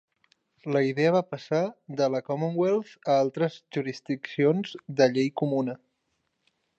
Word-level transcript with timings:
La 0.75 0.79
idea 0.91 1.11
va 1.15 1.19
passar 1.33 1.59
de 1.99 2.07
la 2.15 2.21
Commonwealth 2.29 2.95
a 3.15 3.19
altres 3.25 3.57
jurisdiccions 3.77 4.75
de 5.03 5.09
llei 5.15 5.33
comuna. 5.43 5.77